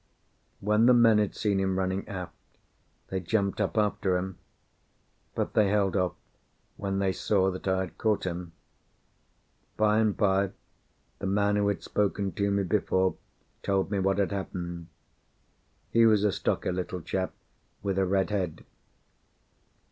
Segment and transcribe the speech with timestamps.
[0.61, 2.33] When the men had seen him running aft,
[3.09, 4.39] they jumped up after him,
[5.35, 6.15] but they held off
[6.75, 8.51] when they saw that I had caught him.
[9.77, 10.53] By and by,
[11.19, 13.15] the man who had spoken to me before
[13.61, 14.87] told me what had happened.
[15.91, 17.33] He was a stocky little chap,
[17.83, 18.65] with a red head.